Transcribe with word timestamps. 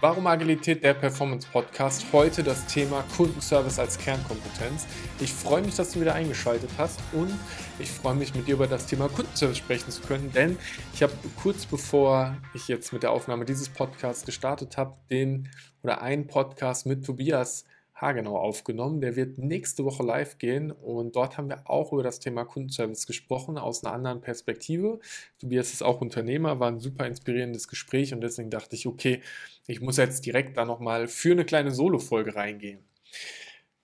Warum 0.00 0.28
Agilität 0.28 0.84
der 0.84 0.94
Performance 0.94 1.48
Podcast? 1.50 2.06
Heute 2.12 2.44
das 2.44 2.66
Thema 2.66 3.02
Kundenservice 3.16 3.80
als 3.80 3.98
Kernkompetenz. 3.98 4.86
Ich 5.18 5.32
freue 5.32 5.60
mich, 5.60 5.74
dass 5.74 5.90
du 5.90 6.00
wieder 6.00 6.14
eingeschaltet 6.14 6.70
hast 6.78 7.00
und 7.12 7.32
ich 7.80 7.90
freue 7.90 8.14
mich, 8.14 8.32
mit 8.32 8.46
dir 8.46 8.54
über 8.54 8.68
das 8.68 8.86
Thema 8.86 9.08
Kundenservice 9.08 9.58
sprechen 9.58 9.90
zu 9.90 10.00
können, 10.02 10.30
denn 10.30 10.56
ich 10.94 11.02
habe 11.02 11.12
kurz 11.42 11.66
bevor 11.66 12.36
ich 12.54 12.68
jetzt 12.68 12.92
mit 12.92 13.02
der 13.02 13.10
Aufnahme 13.10 13.44
dieses 13.44 13.68
Podcasts 13.70 14.24
gestartet 14.24 14.76
habe, 14.76 14.94
den 15.10 15.48
oder 15.82 16.00
einen 16.00 16.28
Podcast 16.28 16.86
mit 16.86 17.04
Tobias 17.04 17.64
haargenau 18.00 18.36
aufgenommen. 18.36 19.00
Der 19.00 19.16
wird 19.16 19.38
nächste 19.38 19.84
Woche 19.84 20.02
live 20.02 20.38
gehen 20.38 20.70
und 20.70 21.16
dort 21.16 21.36
haben 21.36 21.48
wir 21.48 21.68
auch 21.68 21.92
über 21.92 22.02
das 22.02 22.20
Thema 22.20 22.44
Kundenservice 22.44 23.06
gesprochen, 23.06 23.58
aus 23.58 23.84
einer 23.84 23.94
anderen 23.94 24.20
Perspektive. 24.20 25.00
Tobias 25.40 25.72
ist 25.72 25.82
auch 25.82 26.00
Unternehmer, 26.00 26.60
war 26.60 26.68
ein 26.68 26.80
super 26.80 27.06
inspirierendes 27.06 27.68
Gespräch 27.68 28.14
und 28.14 28.20
deswegen 28.20 28.50
dachte 28.50 28.76
ich, 28.76 28.86
okay, 28.86 29.20
ich 29.66 29.80
muss 29.80 29.96
jetzt 29.96 30.24
direkt 30.24 30.56
da 30.56 30.64
nochmal 30.64 31.08
für 31.08 31.32
eine 31.32 31.44
kleine 31.44 31.72
Solo-Folge 31.72 32.34
reingehen. 32.34 32.80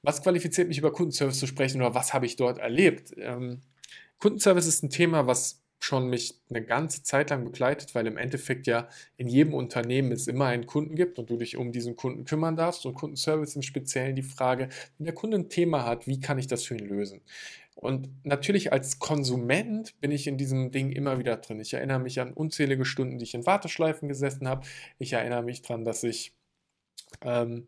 Was 0.03 0.23
qualifiziert 0.23 0.69
mich 0.69 0.79
über 0.79 0.93
Kundenservice 0.93 1.39
zu 1.39 1.47
sprechen 1.47 1.81
oder 1.81 1.95
was 1.95 2.15
habe 2.15 2.27
ich 2.27 2.37
dort 2.37 2.59
erlebt? 2.59 3.15
Ähm, 3.17 3.63
Kundenservice 4.19 4.67
ist 4.67 4.83
ein 4.83 4.91
Thema, 4.91 5.27
was 5.27 5.64
schon 5.85 6.09
mich 6.09 6.41
eine 6.49 6.65
ganze 6.65 7.03
Zeit 7.03 7.31
lang 7.31 7.45
begleitet, 7.45 7.95
weil 7.95 8.07
im 8.07 8.17
Endeffekt 8.17 8.67
ja 8.67 8.89
in 9.19 9.29
jedem 9.29 9.53
Unternehmen 9.53 10.13
es 10.13 10.27
immer 10.27 10.47
einen 10.47 10.67
Kunden 10.67 10.97
gibt 10.97 11.19
und 11.19 11.29
du 11.29 11.37
dich 11.37 11.57
um 11.57 11.73
diesen 11.73 11.95
Kunden 11.95 12.25
kümmern 12.25 12.57
darfst. 12.57 12.87
Und 12.87 12.95
Kundenservice 12.95 13.55
im 13.57 13.63
Speziellen 13.63 14.17
die 14.17 14.23
Frage, 14.23 14.71
wenn 14.97 15.05
der 15.05 15.15
Kunde 15.15 15.37
ein 15.37 15.51
Thema 15.51 15.85
hat, 15.85 16.07
wie 16.07 16.21
kann 16.21 16.39
ich 16.39 16.47
das 16.47 16.65
für 16.65 16.77
ihn 16.77 16.87
lösen? 16.87 17.21
Und 17.75 18.09
natürlich 18.25 18.73
als 18.73 18.99
Konsument 18.99 20.01
bin 20.01 20.11
ich 20.11 20.27
in 20.27 20.39
diesem 20.39 20.71
Ding 20.71 20.91
immer 20.91 21.19
wieder 21.19 21.37
drin. 21.37 21.61
Ich 21.61 21.75
erinnere 21.75 21.99
mich 21.99 22.21
an 22.21 22.33
unzählige 22.33 22.85
Stunden, 22.85 23.19
die 23.19 23.25
ich 23.25 23.35
in 23.35 23.47
Warteschleifen 23.47 24.09
gesessen 24.09 24.49
habe. 24.49 24.67
Ich 24.99 25.13
erinnere 25.13 25.43
mich 25.43 25.61
daran, 25.63 25.85
dass 25.85 26.03
ich, 26.03 26.33
ähm, 27.21 27.67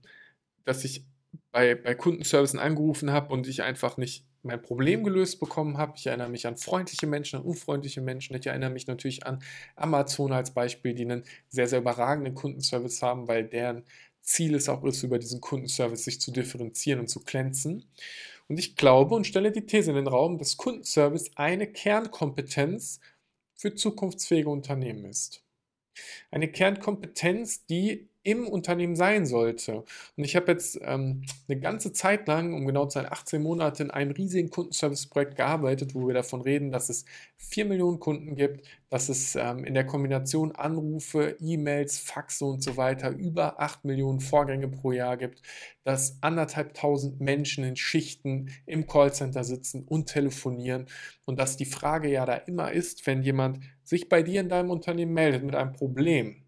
dass 0.65 0.85
ich 0.85 1.05
bei, 1.53 1.75
bei 1.75 1.95
Kundenservicen 1.95 2.59
angerufen 2.59 3.11
habe 3.11 3.33
und 3.33 3.47
ich 3.47 3.63
einfach 3.63 3.97
nicht 3.97 4.26
mein 4.47 4.63
Problem 4.63 5.05
gelöst 5.05 5.41
bekommen 5.41 5.77
habe. 5.79 5.95
Ich 5.97 6.07
erinnere 6.07 6.29
mich 6.29 6.47
an 6.47 6.57
freundliche 6.57 7.07
Menschen, 7.07 7.41
an 7.41 7.45
unfreundliche 7.45 8.01
Menschen. 8.01 8.37
Ich 8.37 8.47
erinnere 8.47 8.71
mich 8.71 8.87
natürlich 8.87 9.27
an 9.27 9.43
Amazon 9.75 10.33
als 10.33 10.53
Beispiel, 10.53 10.95
die 10.95 11.03
einen 11.03 11.25
sehr, 11.49 11.69
sehr 11.69 11.81
überragenden 11.81 12.35
Kundenservice 12.35 13.03
haben, 13.03 13.29
weil 13.29 13.45
deren 13.45 13.85
Ziel 14.23 14.55
es 14.55 14.69
auch 14.69 14.83
ist, 14.85 15.03
über 15.03 15.19
diesen 15.19 15.41
Kundenservice 15.41 16.05
sich 16.05 16.21
zu 16.21 16.33
differenzieren 16.33 17.01
und 17.01 17.09
zu 17.09 17.21
glänzen. 17.21 17.85
Und 18.49 18.59
ich 18.59 18.77
glaube 18.77 19.15
und 19.15 19.27
stelle 19.27 19.53
die 19.53 19.67
These 19.67 19.91
in 19.91 19.97
den 19.97 20.07
Raum, 20.07 20.39
dass 20.39 20.57
Kundenservice 20.57 21.31
eine 21.37 21.67
Kernkompetenz 21.67 23.01
für 23.55 23.75
zukunftsfähige 23.75 24.51
Unternehmen 24.51 25.05
ist. 25.05 25.43
Eine 26.31 26.51
Kernkompetenz, 26.51 27.67
die 27.67 28.09
im 28.27 28.49
Unternehmen 28.49 28.97
sein 28.97 29.25
sollte. 29.25 29.85
Und 30.17 30.25
ich 30.25 30.35
habe 30.35 30.51
jetzt 30.51 30.81
ähm, 30.83 31.23
eine 31.49 31.61
ganze 31.61 31.93
Zeit 31.93 32.27
lang, 32.27 32.55
um 32.55 32.67
genau 32.67 32.87
zu 32.87 32.99
sein, 32.99 33.07
18 33.09 33.41
Monate 33.41 33.85
in 33.85 33.93
einem 33.93 34.11
riesigen 34.11 34.51
Kundenservice-Projekt 34.51 35.37
gearbeitet, 35.37 35.95
wo 35.95 36.09
wir 36.09 36.15
davon 36.15 36.41
reden, 36.41 36.73
dass 36.73 36.89
es 36.89 37.05
4 37.37 37.67
Millionen 37.67 38.01
Kunden 38.01 38.35
gibt, 38.35 38.67
dass 38.91 39.09
es 39.09 39.37
ähm, 39.37 39.65
in 39.65 39.75
der 39.75 39.87
Kombination 39.87 40.57
Anrufe, 40.57 41.37
E-Mails, 41.41 41.99
Faxe 41.99 42.45
und 42.45 42.65
so 42.65 42.77
weiter 42.77 43.11
über 43.11 43.61
8 43.61 43.85
Millionen 43.85 44.19
Vorgänge 44.19 44.67
pro 44.67 44.91
Jahr 44.91 45.17
gibt, 45.17 45.41
dass 45.85 46.19
anderthalb 46.21 46.75
tausend 46.75 47.21
Menschen 47.21 47.63
in 47.63 47.77
Schichten 47.77 48.51
im 48.67 48.89
Callcenter 48.89 49.45
sitzen 49.45 49.85
und 49.85 50.07
telefonieren 50.07 50.87
und 51.27 51.39
dass 51.39 51.57
die 51.57 51.65
Frage 51.65 52.11
ja 52.11 52.27
da 52.27 52.35
immer 52.35 52.73
ist, 52.73 53.07
wenn 53.07 53.23
jemand 53.23 53.61
sich 53.85 54.09
bei 54.09 54.25
dir 54.25 54.41
in 54.41 54.49
deinem 54.49 54.71
Unternehmen 54.71 55.15
meldet 55.15 55.45
mit 55.45 55.55
einem 55.55 55.73
Problem, 55.73 56.46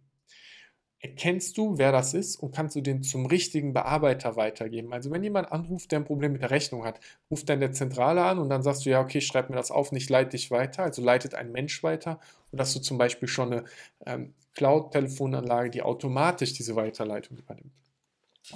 erkennst 1.00 1.56
du, 1.56 1.78
wer 1.78 1.92
das 1.92 2.12
ist 2.12 2.36
und 2.36 2.52
kannst 2.54 2.74
du 2.74 2.80
den 2.80 3.02
zum 3.02 3.26
richtigen 3.26 3.72
Bearbeiter 3.72 4.36
weitergeben. 4.36 4.92
Also 4.92 5.10
wenn 5.10 5.22
jemand 5.22 5.52
anruft, 5.52 5.92
der 5.92 6.00
ein 6.00 6.04
Problem 6.04 6.32
mit 6.32 6.42
der 6.42 6.50
Rechnung 6.50 6.84
hat, 6.84 6.98
ruft 7.30 7.48
dann 7.48 7.60
der 7.60 7.72
Zentrale 7.72 8.24
an 8.24 8.38
und 8.38 8.48
dann 8.48 8.62
sagst 8.62 8.84
du, 8.84 8.90
ja, 8.90 9.00
okay, 9.00 9.20
schreib 9.20 9.48
mir 9.48 9.56
das 9.56 9.70
auf, 9.70 9.92
nicht 9.92 10.10
leite 10.10 10.30
dich 10.30 10.50
weiter, 10.50 10.82
also 10.82 11.02
leitet 11.02 11.34
ein 11.34 11.52
Mensch 11.52 11.82
weiter 11.84 12.18
und 12.50 12.60
hast 12.60 12.74
du 12.74 12.80
zum 12.80 12.98
Beispiel 12.98 13.28
schon 13.28 13.52
eine 13.52 13.64
ähm, 14.06 14.34
Cloud-Telefonanlage, 14.54 15.70
die 15.70 15.82
automatisch 15.82 16.52
diese 16.54 16.74
Weiterleitung 16.74 17.38
übernimmt. 17.38 17.72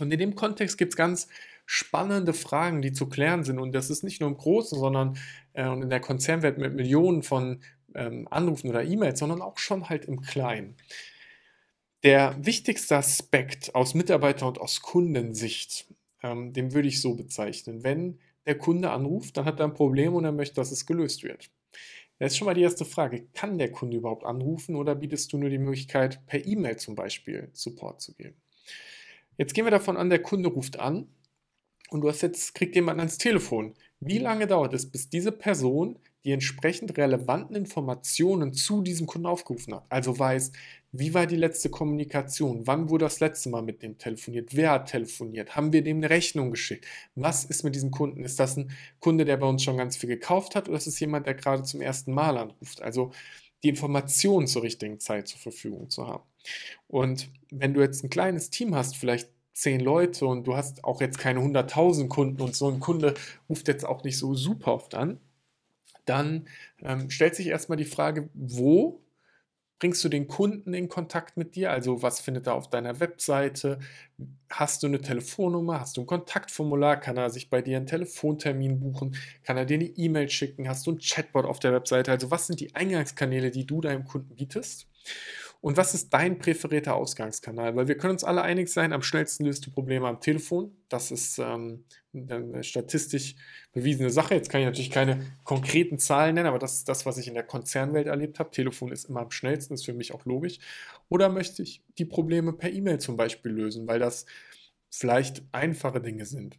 Und 0.01 0.13
in 0.13 0.19
dem 0.19 0.35
Kontext 0.35 0.79
gibt 0.79 0.95
es 0.95 0.97
ganz 0.97 1.29
spannende 1.65 2.33
Fragen, 2.33 2.83
die 2.83 2.93
zu 2.93 3.09
klären 3.09 3.45
sind. 3.45 3.59
Und 3.59 3.73
das 3.73 3.89
ist 3.91 4.03
nicht 4.03 4.21
nur 4.21 4.31
im 4.31 4.37
Großen, 4.37 4.79
sondern 4.79 5.17
äh, 5.53 5.65
in 5.65 5.91
der 5.91 6.01
Konzernwelt 6.01 6.59
mit 6.59 6.75
Millionen 6.75 7.23
von 7.23 7.61
ähm, 7.95 8.27
Anrufen 8.31 8.69
oder 8.71 8.83
E-Mails, 8.83 9.19
sondern 9.21 9.43
auch 9.43 9.59
schon 9.59 9.89
halt 9.89 10.07
im 10.07 10.23
Kleinen. 10.23 10.77
Der 12.03 12.37
wichtigste 12.45 12.97
Aspekt 12.97 13.77
aus 13.77 13.95
Mitarbeiter- 13.95 14.49
und 14.49 14.61
aus 14.61 14.83
Kundensicht, 14.83 15.87
ähm, 16.25 16.53
den 16.53 16.73
würde 16.73 16.89
ich 16.89 17.01
so 17.01 17.15
bezeichnen. 17.15 17.85
Wenn 17.85 18.19
der 18.45 18.59
Kunde 18.59 18.91
anruft, 18.91 19.37
dann 19.37 19.45
hat 19.45 19.61
er 19.61 19.67
ein 19.67 19.75
Problem 19.75 20.15
und 20.15 20.25
er 20.25 20.33
möchte, 20.33 20.57
dass 20.57 20.73
es 20.73 20.85
gelöst 20.85 21.23
wird. 21.23 21.51
Das 22.19 22.33
ist 22.33 22.39
schon 22.39 22.47
mal 22.47 22.55
die 22.55 22.63
erste 22.63 22.85
Frage. 22.85 23.29
Kann 23.35 23.57
der 23.57 23.71
Kunde 23.71 23.97
überhaupt 23.97 24.25
anrufen 24.25 24.75
oder 24.75 24.97
bietest 24.97 25.33
du 25.33 25.39
nur 25.39 25.49
die 25.49 25.59
Möglichkeit, 25.59 26.27
per 26.27 26.45
E-Mail 26.45 26.77
zum 26.77 26.97
Beispiel 26.97 27.51
Support 27.53 28.01
zu 28.01 28.15
geben? 28.15 28.37
Jetzt 29.37 29.55
gehen 29.55 29.65
wir 29.65 29.71
davon 29.71 29.97
an, 29.97 30.11
der 30.11 30.23
Kunde 30.23 30.49
ruft 30.49 30.81
an 30.81 31.07
und 31.91 32.01
du 32.01 32.09
hast 32.09 32.23
jetzt, 32.23 32.55
kriegt 32.55 32.75
jemand 32.75 32.99
ans 32.99 33.19
Telefon. 33.19 33.75
Wie 34.01 34.19
lange 34.19 34.49
dauert 34.49 34.75
es, 34.75 34.91
bis 34.91 35.09
diese 35.09 35.31
Person 35.31 36.01
die 36.25 36.33
entsprechend 36.33 36.97
relevanten 36.97 37.57
Informationen 37.57 38.53
zu 38.53 38.83
diesem 38.83 39.07
Kunden 39.07 39.27
aufgerufen 39.27 39.75
hat. 39.75 39.87
Also 39.89 40.17
weiß, 40.19 40.53
wie 40.93 41.15
war 41.15 41.27
die 41.27 41.37
letzte 41.37 41.71
Kommunikation? 41.71 42.67
Wann 42.67 42.91
wurde 42.91 43.07
das 43.07 43.21
letzte 43.21 43.49
Mal 43.49 43.63
mit 43.63 43.83
dem 43.83 43.97
telefoniert? 43.97 44.55
Wer 44.55 44.73
hat 44.73 44.91
telefoniert? 44.91 45.57
Haben 45.57 45.73
wir 45.73 45.83
dem 45.83 45.97
eine 45.97 46.11
Rechnung 46.11 46.51
geschickt? 46.51 46.87
Was 47.15 47.45
ist 47.45 47.65
mit 47.65 47.75
diesem 47.75 47.91
Kunden? 47.91 48.25
Ist 48.25 48.39
das 48.39 48.59
ein 48.59 48.71
Kunde, 49.01 49.25
der 49.25 49.39
bei 49.39 49.47
uns 49.47 49.63
schon 49.63 49.79
ganz 49.79 49.97
viel 49.97 50.11
gekauft 50.11 50.55
hat 50.55 50.69
oder 50.69 50.77
ist 50.77 50.87
es 50.87 51.01
jemand, 51.01 51.27
der 51.27 51.35
gerade 51.35 51.63
zum 51.63 51.81
ersten 51.81 52.13
Mal 52.13 52.37
anruft? 52.37 52.83
Also 52.83 53.11
die 53.63 53.71
Informationen 53.71 54.47
zur 54.47 54.63
richtigen 54.63 55.01
Zeit 55.01 55.29
zur 55.29 55.39
Verfügung 55.39 55.89
zu 55.89 56.07
haben. 56.07 56.25
Und 56.89 57.31
wenn 57.51 57.73
du 57.73 57.81
jetzt 57.81 58.05
ein 58.05 58.11
kleines 58.11 58.51
Team 58.51 58.75
hast, 58.75 58.97
vielleicht 58.97 59.31
zehn 59.55 59.81
Leute 59.81 60.27
und 60.27 60.47
du 60.47 60.57
hast 60.57 60.85
auch 60.85 61.01
jetzt 61.01 61.19
keine 61.19 61.41
100.000 61.41 62.09
Kunden 62.09 62.43
und 62.43 62.55
so 62.55 62.69
ein 62.69 62.81
Kunde 62.81 63.15
ruft 63.49 63.69
jetzt 63.69 63.87
auch 63.87 64.05
nicht 64.05 64.19
so 64.19 64.35
super 64.35 64.75
oft 64.75 64.95
an, 64.95 65.21
dann 66.05 66.49
ähm, 66.83 67.09
stellt 67.11 67.35
sich 67.35 67.47
erstmal 67.47 67.79
die 67.79 67.85
Frage, 67.85 68.29
wo 68.35 69.01
bringst 69.83 70.05
du 70.05 70.09
den 70.09 70.29
Kunden 70.29 70.75
in 70.75 70.89
Kontakt 70.89 71.37
mit 71.37 71.57
dir? 71.57 71.73
Also 71.73 72.03
was 72.03 72.21
findet 72.21 72.47
er 72.47 72.55
auf 72.55 72.71
deiner 72.71 73.01
Webseite? 73.01 73.81
Hast 74.49 74.85
du 74.85 74.87
eine 74.87 75.01
Telefonnummer? 75.01 75.81
Hast 75.81 75.97
du 75.97 76.03
ein 76.03 76.07
Kontaktformular? 76.07 77.01
Kann 77.01 77.17
er 77.17 77.31
sich 77.31 77.51
bei 77.51 77.63
dir 77.63 77.79
einen 77.79 77.89
Telefontermin 77.89 78.79
buchen? 78.79 79.17
Kann 79.43 79.57
er 79.57 79.65
dir 79.65 79.75
eine 79.75 79.87
E-Mail 79.87 80.29
schicken? 80.29 80.69
Hast 80.69 80.87
du 80.87 80.93
ein 80.93 81.01
Chatbot 81.01 81.47
auf 81.47 81.59
der 81.59 81.73
Webseite? 81.73 82.13
Also 82.13 82.31
was 82.31 82.47
sind 82.47 82.61
die 82.61 82.77
Eingangskanäle, 82.77 83.51
die 83.51 83.67
du 83.67 83.81
deinem 83.81 84.05
Kunden 84.05 84.37
bietest? 84.37 84.87
Und 85.63 85.77
was 85.77 85.95
ist 85.95 86.13
dein 86.13 86.39
präferierter 86.39 86.97
Ausgangskanal? 86.97 87.77
Weil 87.77 87.87
wir 87.87 87.97
können 87.97 88.15
uns 88.15 88.25
alle 88.25 88.43
einig 88.43 88.69
sein, 88.69 88.93
am 88.93 89.01
schnellsten 89.01 89.45
löst 89.45 89.65
du 89.65 89.71
Probleme 89.71 90.09
am 90.09 90.21
Telefon. 90.21 90.77
Das 90.89 91.13
ist 91.13 91.39
ähm, 91.39 91.85
eine 92.13 92.65
statistisch 92.65 93.37
bewiesene 93.73 94.11
Sache. 94.11 94.35
Jetzt 94.35 94.51
kann 94.51 94.61
ich 94.61 94.67
natürlich 94.67 94.91
keine 94.91 95.25
konkreten 95.45 96.01
Zahlen 96.01 96.35
nennen, 96.35 96.49
aber 96.49 96.59
das 96.59 96.75
ist 96.79 96.89
das, 96.89 97.07
was 97.07 97.17
ich 97.17 97.29
in 97.29 97.35
der 97.35 97.45
Konzernwelt 97.45 98.09
erlebt 98.09 98.41
habe. 98.41 98.51
Telefon 98.51 98.91
ist 98.91 99.05
immer 99.05 99.21
am 99.21 99.31
schnellsten, 99.31 99.75
ist 99.75 99.85
für 99.85 99.95
mich 99.95 100.13
auch 100.13 100.25
logisch. 100.25 100.59
Oder 101.09 101.29
möchte 101.29 101.63
ich 101.63 101.81
die 101.97 102.07
Probleme 102.07 102.53
per 102.53 102.73
E-Mail 102.73 102.99
zum 102.99 103.17
Beispiel 103.17 103.53
lösen, 103.53 103.87
weil 103.87 104.01
das 104.01 104.27
vielleicht 104.91 105.45
einfache 105.53 106.01
Dinge 106.01 106.27
sind? 106.27 106.59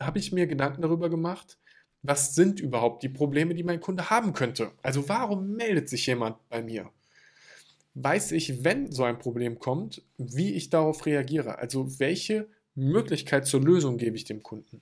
Habe 0.00 0.18
ich 0.18 0.32
mir 0.32 0.48
Gedanken 0.48 0.82
darüber 0.82 1.08
gemacht, 1.08 1.56
was 2.02 2.34
sind 2.34 2.58
überhaupt 2.58 3.04
die 3.04 3.10
Probleme, 3.10 3.54
die 3.54 3.62
mein 3.62 3.78
Kunde 3.78 4.10
haben 4.10 4.32
könnte? 4.32 4.72
Also 4.82 5.08
warum 5.08 5.52
meldet 5.54 5.88
sich 5.88 6.04
jemand 6.06 6.36
bei 6.48 6.64
mir? 6.64 6.90
Weiß 7.94 8.32
ich, 8.32 8.64
wenn 8.64 8.92
so 8.92 9.04
ein 9.04 9.18
Problem 9.18 9.58
kommt, 9.58 10.02
wie 10.16 10.54
ich 10.54 10.70
darauf 10.70 11.06
reagiere. 11.06 11.58
Also 11.58 11.98
welche 11.98 12.48
Möglichkeit 12.74 13.46
zur 13.46 13.60
Lösung 13.60 13.98
gebe 13.98 14.16
ich 14.16 14.24
dem 14.24 14.42
Kunden? 14.42 14.80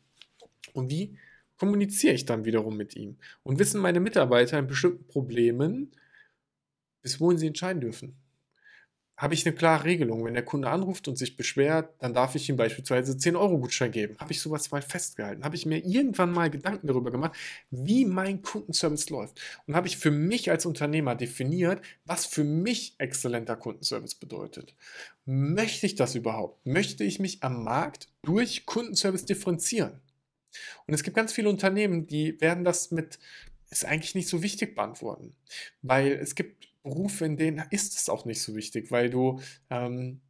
Und 0.75 0.91
wie 0.91 1.19
kommuniziere 1.57 2.15
ich 2.15 2.25
dann 2.25 2.45
wiederum 2.45 2.77
mit 2.77 2.95
ihm? 2.97 3.17
Und 3.43 3.59
wissen 3.59 3.81
meine 3.81 4.01
Mitarbeiter 4.01 4.59
in 4.59 4.67
bestimmten 4.67 5.07
Problemen, 5.07 5.93
bis 7.03 7.21
wohin 7.21 7.39
sie 7.39 7.49
entscheiden 7.49 7.81
dürfen? 7.81 8.17
Habe 9.19 9.35
ich 9.35 9.45
eine 9.45 9.55
klare 9.55 9.85
Regelung. 9.85 10.25
Wenn 10.25 10.35
der 10.35 10.45
Kunde 10.45 10.71
anruft 10.71 11.09
und 11.09 11.19
sich 11.19 11.37
beschwert, 11.37 11.93
dann 11.99 12.15
darf 12.15 12.37
ich 12.37 12.49
ihm 12.49 12.57
beispielsweise 12.57 13.19
10 13.19 13.35
Euro 13.35 13.59
Gutschein 13.59 13.91
geben. 13.91 14.17
Habe 14.19 14.33
ich 14.33 14.41
sowas 14.41 14.71
mal 14.71 14.81
festgehalten? 14.81 15.45
Habe 15.45 15.57
ich 15.57 15.67
mir 15.67 15.85
irgendwann 15.85 16.31
mal 16.31 16.49
Gedanken 16.49 16.87
darüber 16.87 17.11
gemacht, 17.11 17.37
wie 17.71 18.05
mein 18.05 18.43
Kundenservice 18.43 19.11
läuft? 19.11 19.41
Und 19.67 19.75
habe 19.75 19.89
ich 19.89 19.99
für 19.99 20.13
mich 20.13 20.53
als 20.53 20.67
Unternehmer 20.67 21.17
definiert, 21.17 21.83
was 22.05 22.27
für 22.27 22.45
mich 22.45 22.95
exzellenter 22.99 23.57
Kundenservice 23.57 24.15
bedeutet. 24.15 24.77
Möchte 25.25 25.87
ich 25.87 25.97
das 25.97 26.15
überhaupt? 26.15 26.65
Möchte 26.65 27.03
ich 27.03 27.19
mich 27.19 27.43
am 27.43 27.65
Markt 27.65 28.09
durch 28.23 28.67
Kundenservice 28.67 29.27
differenzieren? 29.27 30.01
Und 30.87 30.95
es 30.95 31.03
gibt 31.03 31.17
ganz 31.17 31.33
viele 31.33 31.49
Unternehmen, 31.49 32.07
die 32.07 32.41
werden 32.41 32.63
das 32.63 32.93
mit, 32.93 33.19
ist 33.69 33.85
eigentlich 33.85 34.15
nicht 34.15 34.29
so 34.29 34.45
wichtig 34.45 34.77
beantworten. 34.77 35.35
Weil 35.83 36.13
es 36.13 36.37
gibt 36.37 36.69
Berufe, 36.89 37.25
in 37.25 37.37
denen 37.37 37.65
ist 37.71 37.97
es 37.97 38.09
auch 38.09 38.25
nicht 38.25 38.43
so 38.43 38.55
wichtig, 38.55 38.91
weil 38.91 39.11
du 39.11 39.41
ähm, 39.71 40.21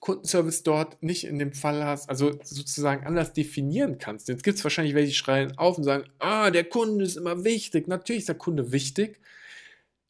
Kundenservice 0.00 0.62
dort 0.62 1.02
nicht 1.02 1.24
in 1.24 1.38
dem 1.38 1.52
Fall 1.52 1.84
hast, 1.84 2.08
also 2.08 2.32
sozusagen 2.42 3.06
anders 3.06 3.32
definieren 3.32 3.98
kannst. 3.98 4.28
Jetzt 4.28 4.44
gibt 4.44 4.58
es 4.58 4.64
wahrscheinlich 4.64 4.94
welche, 4.94 5.08
die 5.08 5.14
schreien 5.14 5.56
auf 5.58 5.78
und 5.78 5.84
sagen, 5.84 6.04
ah, 6.18 6.50
der 6.50 6.64
Kunde 6.64 7.04
ist 7.04 7.16
immer 7.16 7.44
wichtig. 7.44 7.88
Natürlich 7.88 8.20
ist 8.20 8.28
der 8.28 8.36
Kunde 8.36 8.72
wichtig, 8.72 9.20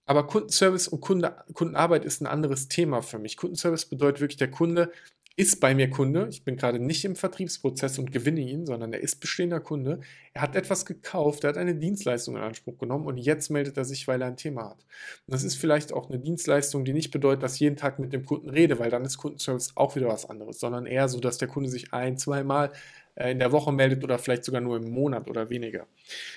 aber 0.07 0.27
Kundenservice 0.27 0.89
und 0.89 1.01
Kunde, 1.01 1.37
Kundenarbeit 1.55 2.05
ist 2.05 2.21
ein 2.21 2.27
anderes 2.27 2.69
Thema 2.69 3.03
für 3.03 3.19
mich. 3.19 3.37
Kundenservice 3.37 3.87
bedeutet 3.87 4.21
wirklich, 4.21 4.37
der 4.37 4.51
Kunde 4.51 4.93
ist 5.37 5.61
bei 5.61 5.75
mir 5.75 5.91
Kunde. 5.91 6.29
Ich 6.31 6.45
bin 6.45 6.57
gerade 6.57 6.79
nicht 6.79 7.05
im 7.05 7.17
Vertriebsprozess 7.17 7.99
und 7.99 8.13
gewinne 8.13 8.41
ihn, 8.41 8.67
sondern 8.67 8.93
er 8.93 9.01
ist 9.01 9.19
bestehender 9.19 9.59
Kunde. 9.59 10.01
Er 10.33 10.43
hat 10.43 10.55
etwas 10.55 10.87
gekauft, 10.87 11.43
er 11.43 11.49
hat 11.49 11.57
eine 11.57 11.75
Dienstleistung 11.75 12.37
in 12.37 12.43
Anspruch 12.43 12.79
genommen 12.79 13.07
und 13.07 13.19
jetzt 13.19 13.51
meldet 13.51 13.77
er 13.77 13.85
sich, 13.85 14.07
weil 14.07 14.23
er 14.23 14.29
ein 14.29 14.37
Thema 14.37 14.71
hat. 14.71 14.85
Und 15.27 15.35
das 15.35 15.43
ist 15.43 15.57
vielleicht 15.57 15.93
auch 15.93 16.09
eine 16.09 16.21
Dienstleistung, 16.21 16.85
die 16.85 16.93
nicht 16.93 17.11
bedeutet, 17.11 17.43
dass 17.43 17.55
ich 17.55 17.61
jeden 17.61 17.77
Tag 17.77 17.99
mit 17.99 18.13
dem 18.13 18.25
Kunden 18.25 18.49
rede, 18.49 18.79
weil 18.79 18.91
dann 18.91 19.05
ist 19.05 19.17
Kundenservice 19.17 19.73
auch 19.77 19.97
wieder 19.97 20.09
was 20.09 20.29
anderes, 20.31 20.61
sondern 20.61 20.87
eher 20.87 21.09
so, 21.09 21.19
dass 21.19 21.39
der 21.39 21.49
Kunde 21.49 21.69
sich 21.69 21.93
ein, 21.93 22.17
zweimal 22.17 22.71
äh, 23.17 23.33
in 23.33 23.41
der 23.41 23.51
Woche 23.51 23.73
meldet 23.73 24.05
oder 24.05 24.19
vielleicht 24.19 24.45
sogar 24.45 24.61
nur 24.61 24.77
im 24.77 24.91
Monat 24.91 25.29
oder 25.29 25.51
weniger. 25.51 25.89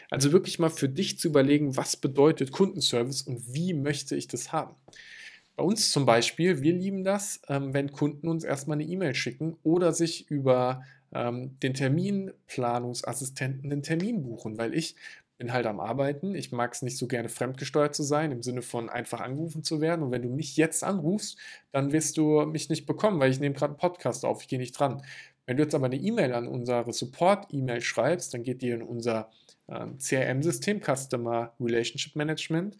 Also 0.09 0.31
wirklich 0.31 0.57
mal 0.57 0.69
für 0.69 0.89
dich 0.89 1.19
zu 1.19 1.27
überlegen, 1.27 1.77
was 1.77 1.97
bedeutet 1.97 2.51
Kundenservice 2.51 3.21
und 3.21 3.53
wie 3.53 3.73
möchte 3.73 4.15
ich 4.15 4.27
das 4.27 4.51
haben. 4.51 4.75
Bei 5.57 5.63
uns 5.63 5.91
zum 5.91 6.05
Beispiel, 6.05 6.61
wir 6.61 6.71
lieben 6.73 7.03
das, 7.03 7.41
ähm, 7.49 7.73
wenn 7.73 7.91
Kunden 7.91 8.27
uns 8.27 8.43
erstmal 8.43 8.75
eine 8.77 8.87
E-Mail 8.87 9.15
schicken 9.15 9.57
oder 9.63 9.91
sich 9.91 10.29
über 10.29 10.83
ähm, 11.11 11.59
den 11.61 11.73
Terminplanungsassistenten 11.73 13.71
einen 13.71 13.81
Termin 13.81 14.21
buchen, 14.21 14.59
weil 14.59 14.75
ich 14.75 14.95
bin 15.39 15.51
halt 15.51 15.65
am 15.65 15.79
Arbeiten. 15.79 16.35
Ich 16.35 16.51
mag 16.51 16.73
es 16.73 16.83
nicht 16.83 16.97
so 16.97 17.07
gerne 17.07 17.27
fremdgesteuert 17.27 17.95
zu 17.95 18.03
sein, 18.03 18.31
im 18.31 18.43
Sinne 18.43 18.61
von 18.61 18.87
einfach 18.87 19.19
angerufen 19.19 19.63
zu 19.63 19.81
werden. 19.81 20.03
Und 20.03 20.11
wenn 20.11 20.21
du 20.21 20.29
mich 20.29 20.57
jetzt 20.57 20.83
anrufst, 20.83 21.39
dann 21.71 21.91
wirst 21.91 22.17
du 22.17 22.45
mich 22.45 22.69
nicht 22.69 22.85
bekommen, 22.85 23.19
weil 23.19 23.31
ich 23.31 23.39
nehme 23.39 23.55
gerade 23.55 23.71
einen 23.71 23.79
Podcast 23.79 24.25
auf, 24.25 24.43
ich 24.43 24.47
gehe 24.47 24.59
nicht 24.59 24.79
dran. 24.79 25.01
Wenn 25.47 25.57
du 25.57 25.63
jetzt 25.63 25.73
aber 25.73 25.87
eine 25.87 25.95
E-Mail 25.95 26.33
an 26.33 26.47
unsere 26.47 26.93
Support-E-Mail 26.93 27.81
schreibst, 27.81 28.31
dann 28.31 28.43
geht 28.43 28.61
die 28.61 28.69
in 28.69 28.83
unser 28.83 29.31
ähm, 29.69 29.97
CRM-System, 29.97 30.81
Customer 30.81 31.53
Relationship 31.59 32.15
Management. 32.15 32.77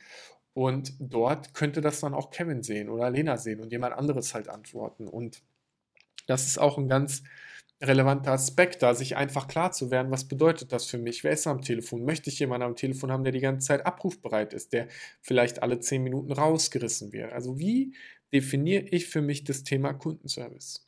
Und 0.58 0.96
dort 0.98 1.54
könnte 1.54 1.82
das 1.82 2.00
dann 2.00 2.16
auch 2.16 2.32
Kevin 2.32 2.64
sehen 2.64 2.90
oder 2.90 3.12
Lena 3.12 3.38
sehen 3.38 3.60
und 3.60 3.72
jemand 3.72 3.94
anderes 3.94 4.34
halt 4.34 4.50
antworten. 4.50 5.08
Und 5.08 5.44
das 6.26 6.48
ist 6.48 6.58
auch 6.58 6.80
ein 6.80 6.88
ganz 6.88 7.22
relevanter 7.80 8.32
Aspekt, 8.32 8.82
da 8.82 8.96
sich 8.96 9.16
einfach 9.16 9.48
klar 9.48 9.72
zu 9.72 9.92
werden, 9.92 10.12
was 10.12 10.28
bedeutet 10.28 10.72
das 10.72 10.88
für 10.88 10.98
mich? 10.98 11.24
Wer 11.24 11.34
ist 11.34 11.46
am 11.46 11.62
Telefon? 11.62 12.06
Möchte 12.06 12.32
ich 12.32 12.40
jemanden 12.40 12.66
am 12.66 12.76
Telefon 12.76 13.12
haben, 13.12 13.24
der 13.24 13.34
die 13.34 13.40
ganze 13.40 13.68
Zeit 13.68 13.86
abrufbereit 13.86 14.52
ist, 14.52 14.74
der 14.74 14.88
vielleicht 15.22 15.62
alle 15.62 15.80
zehn 15.80 16.02
Minuten 16.02 16.32
rausgerissen 16.32 17.14
wird? 17.14 17.34
Also 17.34 17.60
wie 17.60 17.94
definiere 18.34 18.82
ich 18.82 19.06
für 19.06 19.22
mich 19.22 19.44
das 19.44 19.62
Thema 19.64 19.94
Kundenservice? 19.94 20.88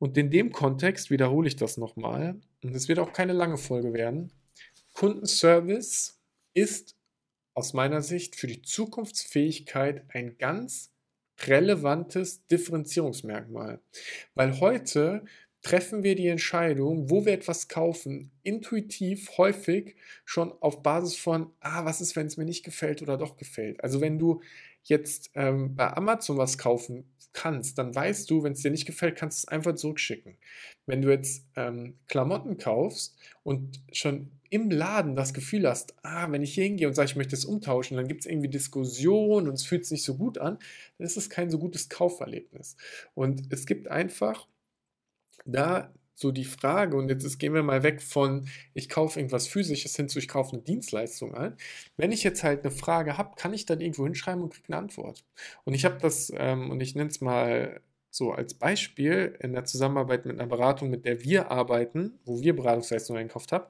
Und 0.00 0.18
in 0.18 0.32
dem 0.32 0.50
Kontext 0.50 1.12
wiederhole 1.12 1.46
ich 1.46 1.54
das 1.54 1.76
nochmal, 1.76 2.40
und 2.64 2.74
es 2.74 2.88
wird 2.88 2.98
auch 2.98 3.12
keine 3.12 3.34
lange 3.34 3.56
Folge 3.56 3.92
werden. 3.92 4.32
Kundenservice 4.94 6.18
ist 6.54 6.97
aus 7.58 7.72
meiner 7.72 8.02
Sicht 8.02 8.36
für 8.36 8.46
die 8.46 8.62
Zukunftsfähigkeit 8.62 10.04
ein 10.14 10.38
ganz 10.38 10.92
relevantes 11.44 12.46
Differenzierungsmerkmal. 12.46 13.80
Weil 14.36 14.60
heute 14.60 15.24
treffen 15.62 16.04
wir 16.04 16.14
die 16.14 16.28
Entscheidung, 16.28 17.10
wo 17.10 17.26
wir 17.26 17.32
etwas 17.32 17.66
kaufen, 17.66 18.30
intuitiv 18.44 19.36
häufig 19.38 19.96
schon 20.24 20.52
auf 20.62 20.84
Basis 20.84 21.16
von, 21.16 21.50
ah, 21.58 21.84
was 21.84 22.00
ist, 22.00 22.14
wenn 22.14 22.28
es 22.28 22.36
mir 22.36 22.44
nicht 22.44 22.64
gefällt 22.64 23.02
oder 23.02 23.18
doch 23.18 23.36
gefällt. 23.36 23.82
Also 23.82 24.00
wenn 24.00 24.20
du 24.20 24.40
jetzt 24.84 25.32
ähm, 25.34 25.74
bei 25.74 25.92
Amazon 25.96 26.38
was 26.38 26.58
kaufen 26.58 27.10
kannst, 27.32 27.78
dann 27.78 27.94
weißt 27.94 28.30
du, 28.30 28.42
wenn 28.42 28.52
es 28.52 28.62
dir 28.62 28.70
nicht 28.70 28.86
gefällt, 28.86 29.16
kannst 29.16 29.42
du 29.42 29.46
es 29.46 29.48
einfach 29.48 29.74
zurückschicken. 29.74 30.36
Wenn 30.86 31.02
du 31.02 31.10
jetzt 31.10 31.44
ähm, 31.56 31.94
Klamotten 32.08 32.58
kaufst 32.58 33.16
und 33.42 33.80
schon 33.92 34.30
im 34.50 34.70
Laden 34.70 35.14
das 35.14 35.34
Gefühl 35.34 35.68
hast, 35.68 35.94
ah, 36.02 36.30
wenn 36.30 36.42
ich 36.42 36.54
hier 36.54 36.64
hingehe 36.64 36.88
und 36.88 36.94
sage, 36.94 37.10
ich 37.10 37.16
möchte 37.16 37.36
es 37.36 37.44
umtauschen, 37.44 37.96
dann 37.96 38.08
gibt 38.08 38.20
es 38.20 38.26
irgendwie 38.26 38.48
Diskussionen 38.48 39.48
und 39.48 39.54
es 39.54 39.64
fühlt 39.64 39.84
sich 39.84 39.92
nicht 39.92 40.04
so 40.04 40.16
gut 40.16 40.38
an, 40.38 40.58
dann 40.96 41.06
ist 41.06 41.16
es 41.16 41.28
kein 41.28 41.50
so 41.50 41.58
gutes 41.58 41.88
Kauferlebnis. 41.88 42.76
Und 43.14 43.52
es 43.52 43.66
gibt 43.66 43.88
einfach 43.88 44.46
da 45.44 45.92
so 46.18 46.32
die 46.32 46.44
Frage, 46.44 46.96
und 46.96 47.08
jetzt 47.10 47.38
gehen 47.38 47.54
wir 47.54 47.62
mal 47.62 47.84
weg 47.84 48.02
von, 48.02 48.48
ich 48.74 48.88
kaufe 48.88 49.20
irgendwas 49.20 49.46
Physisches 49.46 49.94
hin 49.94 50.08
zu, 50.08 50.18
ich 50.18 50.26
kaufe 50.26 50.54
eine 50.54 50.62
Dienstleistung 50.62 51.32
ein. 51.32 51.56
Wenn 51.96 52.10
ich 52.10 52.24
jetzt 52.24 52.42
halt 52.42 52.64
eine 52.64 52.72
Frage 52.72 53.16
habe, 53.18 53.36
kann 53.36 53.54
ich 53.54 53.66
dann 53.66 53.80
irgendwo 53.80 54.04
hinschreiben 54.04 54.42
und 54.42 54.52
kriege 54.52 54.66
eine 54.68 54.78
Antwort. 54.78 55.24
Und 55.64 55.74
ich 55.74 55.84
habe 55.84 55.98
das, 56.00 56.32
ähm, 56.34 56.70
und 56.70 56.80
ich 56.80 56.96
nenne 56.96 57.10
es 57.10 57.20
mal 57.20 57.80
so 58.18 58.32
als 58.32 58.54
Beispiel 58.54 59.38
in 59.40 59.52
der 59.52 59.64
Zusammenarbeit 59.64 60.26
mit 60.26 60.38
einer 60.38 60.48
Beratung, 60.48 60.90
mit 60.90 61.06
der 61.06 61.22
wir 61.22 61.50
arbeiten, 61.50 62.18
wo 62.24 62.40
wir 62.40 62.54
Beratungsleistungen 62.54 63.22
einkauft 63.22 63.52
haben. 63.52 63.64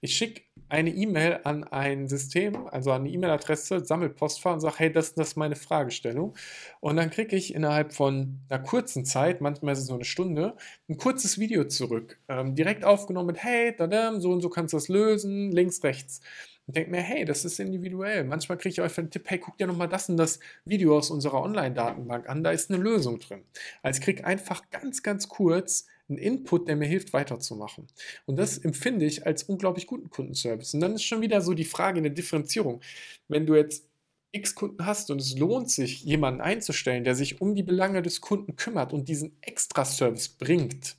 Ich 0.00 0.14
schicke 0.14 0.42
eine 0.68 0.90
E-Mail 0.90 1.40
an 1.44 1.64
ein 1.64 2.08
System, 2.08 2.66
also 2.66 2.92
an 2.92 3.02
eine 3.02 3.10
E-Mail-Adresse, 3.10 3.84
Sammelpostfach 3.84 4.54
und 4.54 4.60
sage, 4.60 4.74
hey, 4.78 4.92
das, 4.92 5.14
das 5.14 5.28
ist 5.28 5.36
meine 5.36 5.56
Fragestellung. 5.56 6.34
Und 6.80 6.96
dann 6.96 7.10
kriege 7.10 7.36
ich 7.36 7.54
innerhalb 7.54 7.92
von 7.94 8.40
einer 8.48 8.62
kurzen 8.62 9.04
Zeit, 9.04 9.40
manchmal 9.40 9.72
ist 9.72 9.80
es 9.80 9.88
nur 9.88 9.98
eine 9.98 10.04
Stunde, 10.04 10.56
ein 10.88 10.96
kurzes 10.96 11.38
Video 11.38 11.64
zurück. 11.64 12.18
Ähm, 12.28 12.54
direkt 12.54 12.84
aufgenommen 12.84 13.28
mit, 13.28 13.42
hey, 13.42 13.74
da, 13.76 14.20
so 14.20 14.32
und 14.32 14.40
so 14.40 14.48
kannst 14.48 14.72
du 14.72 14.76
das 14.76 14.88
lösen, 14.88 15.52
links, 15.52 15.82
rechts 15.84 16.20
und 16.66 16.76
denke 16.76 16.90
mir, 16.90 17.00
hey, 17.00 17.24
das 17.24 17.44
ist 17.44 17.58
individuell. 17.58 18.24
Manchmal 18.24 18.58
kriege 18.58 18.72
ich 18.72 18.80
euch 18.80 18.96
einen 18.98 19.10
Tipp, 19.10 19.24
hey, 19.26 19.38
guck 19.38 19.58
dir 19.58 19.66
nochmal 19.66 19.88
das 19.88 20.08
und 20.08 20.16
das 20.16 20.38
Video 20.64 20.96
aus 20.96 21.10
unserer 21.10 21.42
Online-Datenbank 21.42 22.28
an, 22.28 22.44
da 22.44 22.50
ist 22.50 22.70
eine 22.70 22.82
Lösung 22.82 23.18
drin. 23.18 23.42
Also 23.82 23.98
ich 23.98 24.04
kriege 24.04 24.24
einfach 24.24 24.70
ganz, 24.70 25.02
ganz 25.02 25.28
kurz 25.28 25.86
einen 26.08 26.18
Input, 26.18 26.68
der 26.68 26.76
mir 26.76 26.86
hilft, 26.86 27.12
weiterzumachen. 27.12 27.86
Und 28.26 28.36
das 28.36 28.58
empfinde 28.58 29.06
ich 29.06 29.26
als 29.26 29.44
unglaublich 29.44 29.86
guten 29.86 30.10
Kundenservice. 30.10 30.74
Und 30.74 30.80
dann 30.80 30.94
ist 30.94 31.04
schon 31.04 31.20
wieder 31.20 31.40
so 31.40 31.54
die 31.54 31.64
Frage 31.64 31.98
in 31.98 32.04
der 32.04 32.12
Differenzierung. 32.12 32.80
Wenn 33.28 33.46
du 33.46 33.54
jetzt 33.54 33.88
x 34.32 34.54
Kunden 34.54 34.86
hast 34.86 35.10
und 35.10 35.20
es 35.20 35.38
lohnt 35.38 35.70
sich, 35.70 36.02
jemanden 36.04 36.40
einzustellen, 36.40 37.04
der 37.04 37.14
sich 37.14 37.40
um 37.40 37.54
die 37.54 37.62
Belange 37.62 38.02
des 38.02 38.20
Kunden 38.20 38.56
kümmert 38.56 38.92
und 38.92 39.08
diesen 39.08 39.36
Extra-Service 39.42 40.30
bringt, 40.30 40.96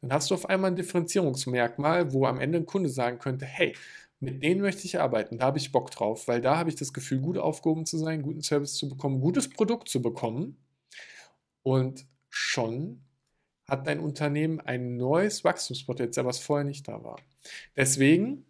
dann 0.00 0.12
hast 0.12 0.30
du 0.30 0.34
auf 0.34 0.48
einmal 0.48 0.70
ein 0.70 0.76
Differenzierungsmerkmal, 0.76 2.12
wo 2.12 2.26
am 2.26 2.40
Ende 2.40 2.58
ein 2.58 2.66
Kunde 2.66 2.88
sagen 2.88 3.18
könnte, 3.18 3.44
hey, 3.44 3.76
mit 4.20 4.42
denen 4.42 4.60
möchte 4.60 4.84
ich 4.84 5.00
arbeiten, 5.00 5.38
da 5.38 5.46
habe 5.46 5.58
ich 5.58 5.72
Bock 5.72 5.90
drauf, 5.90 6.28
weil 6.28 6.42
da 6.42 6.58
habe 6.58 6.68
ich 6.68 6.76
das 6.76 6.92
Gefühl, 6.92 7.20
gut 7.20 7.38
aufgehoben 7.38 7.86
zu 7.86 7.98
sein, 7.98 8.22
guten 8.22 8.42
Service 8.42 8.74
zu 8.74 8.88
bekommen, 8.88 9.20
gutes 9.20 9.48
Produkt 9.48 9.88
zu 9.88 10.02
bekommen 10.02 10.58
und 11.62 12.06
schon 12.28 13.02
hat 13.66 13.86
dein 13.86 14.00
Unternehmen 14.00 14.60
ein 14.60 14.96
neues 14.96 15.42
Wachstumspotenzial, 15.44 16.26
was 16.26 16.38
vorher 16.38 16.64
nicht 16.64 16.86
da 16.86 17.02
war. 17.02 17.20
Deswegen, 17.76 18.44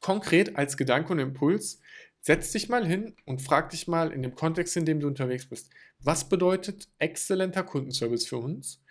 konkret 0.00 0.56
als 0.56 0.76
Gedanke 0.76 1.12
und 1.12 1.18
Impuls, 1.18 1.80
setz 2.20 2.50
dich 2.50 2.68
mal 2.68 2.86
hin 2.86 3.14
und 3.26 3.42
frag 3.42 3.70
dich 3.70 3.86
mal 3.86 4.12
in 4.12 4.22
dem 4.22 4.34
Kontext, 4.34 4.76
in 4.76 4.86
dem 4.86 5.00
du 5.00 5.06
unterwegs 5.06 5.46
bist, 5.46 5.70
was 6.00 6.28
bedeutet 6.28 6.88
exzellenter 6.98 7.62
Kundenservice 7.62 8.26
für 8.26 8.38
uns? 8.38 8.82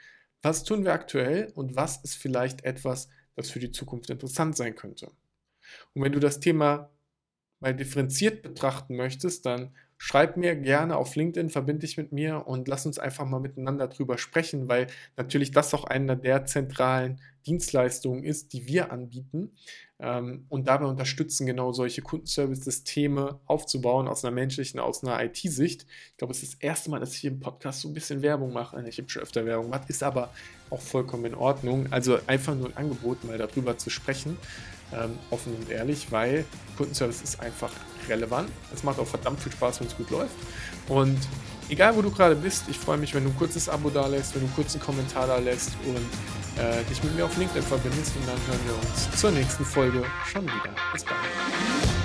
Was 0.41 0.63
tun 0.63 0.85
wir 0.85 0.93
aktuell 0.93 1.51
und 1.55 1.75
was 1.75 1.97
ist 2.03 2.15
vielleicht 2.15 2.63
etwas, 2.63 3.09
das 3.35 3.49
für 3.49 3.59
die 3.59 3.71
Zukunft 3.71 4.09
interessant 4.09 4.55
sein 4.55 4.75
könnte? 4.75 5.11
Und 5.93 6.03
wenn 6.03 6.11
du 6.11 6.19
das 6.19 6.39
Thema 6.39 6.89
mal 7.59 7.75
differenziert 7.75 8.41
betrachten 8.41 8.95
möchtest, 8.95 9.45
dann 9.45 9.71
schreib 9.97 10.37
mir 10.37 10.55
gerne 10.55 10.95
auf 10.95 11.15
LinkedIn, 11.15 11.49
verbinde 11.49 11.81
dich 11.81 11.97
mit 11.97 12.13
mir 12.13 12.47
und 12.47 12.69
lass 12.69 12.85
uns 12.85 12.99
einfach 12.99 13.25
mal 13.25 13.41
miteinander 13.41 13.89
drüber 13.89 14.17
sprechen, 14.17 14.69
weil 14.69 14.87
natürlich 15.17 15.51
das 15.51 15.73
auch 15.73 15.83
einer 15.83 16.15
der 16.15 16.45
zentralen 16.45 17.19
Dienstleistungen 17.45 18.23
ist, 18.23 18.53
die 18.53 18.65
wir 18.65 18.93
anbieten 18.93 19.51
ähm, 19.99 20.45
und 20.47 20.69
dabei 20.69 20.85
unterstützen, 20.85 21.45
genau 21.45 21.73
solche 21.73 22.01
Kundenservice-Systeme 22.01 23.41
aufzubauen 23.45 24.07
aus 24.07 24.23
einer 24.23 24.33
menschlichen, 24.33 24.79
aus 24.79 25.03
einer 25.03 25.21
IT-Sicht. 25.21 25.85
Ich 26.11 26.17
glaube, 26.17 26.31
es 26.31 26.43
ist 26.43 26.53
das 26.53 26.61
erste 26.61 26.91
Mal, 26.91 27.01
dass 27.01 27.15
ich 27.15 27.25
im 27.25 27.41
Podcast 27.41 27.81
so 27.81 27.89
ein 27.89 27.93
bisschen 27.93 28.21
Werbung 28.21 28.53
mache. 28.53 28.81
Ich 28.87 28.99
habe 28.99 29.09
schon 29.09 29.21
öfter 29.21 29.45
Werbung 29.45 29.65
gemacht, 29.65 29.89
ist 29.89 30.03
aber 30.03 30.29
auch 30.69 30.81
vollkommen 30.81 31.25
in 31.25 31.35
Ordnung. 31.35 31.87
Also 31.91 32.19
einfach 32.25 32.55
nur 32.55 32.67
ein 32.69 32.77
Angebot, 32.77 33.25
mal 33.25 33.37
darüber 33.37 33.77
zu 33.77 33.89
sprechen 33.89 34.37
ähm, 34.93 35.17
offen 35.29 35.55
und 35.55 35.69
ehrlich, 35.69 36.11
weil 36.11 36.45
Kundenservice 36.77 37.21
ist 37.21 37.39
einfach 37.39 37.71
relevant. 38.07 38.49
Es 38.73 38.83
macht 38.83 38.99
auch 38.99 39.07
verdammt 39.07 39.39
viel 39.41 39.51
Spaß, 39.51 39.81
wenn 39.81 39.87
es 39.87 39.95
gut 39.95 40.09
läuft. 40.09 40.35
Und 40.87 41.17
egal, 41.69 41.95
wo 41.95 42.01
du 42.01 42.11
gerade 42.11 42.35
bist, 42.35 42.63
ich 42.69 42.77
freue 42.77 42.97
mich, 42.97 43.13
wenn 43.13 43.23
du 43.23 43.29
ein 43.29 43.37
kurzes 43.37 43.69
Abo 43.69 43.89
da 43.89 44.07
lässt, 44.07 44.33
wenn 44.33 44.41
du 44.41 44.47
einen 44.47 44.55
kurzen 44.55 44.79
Kommentar 44.79 45.27
da 45.27 45.37
lässt 45.37 45.71
und 45.85 46.63
äh, 46.63 46.83
dich 46.89 47.03
mit 47.03 47.15
mir 47.15 47.25
auf 47.25 47.37
LinkedIn 47.37 47.63
verbindest. 47.63 48.15
Und 48.15 48.27
dann 48.27 48.37
hören 48.47 48.59
wir 48.65 48.89
uns 48.89 49.19
zur 49.19 49.31
nächsten 49.31 49.65
Folge 49.65 50.03
schon 50.31 50.43
wieder. 50.43 50.75
Bis 50.93 51.03
bald. 51.03 51.98